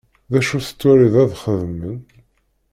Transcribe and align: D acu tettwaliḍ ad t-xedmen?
D 0.31 0.33
acu 0.39 0.57
tettwaliḍ 0.65 1.15
ad 1.23 1.29
t-xedmen? 1.31 1.97